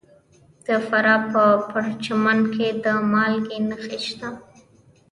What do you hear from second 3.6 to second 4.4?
نښې شته.